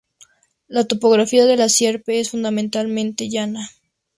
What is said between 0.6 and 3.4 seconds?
La topografía de La Sierpe es fundamentalmente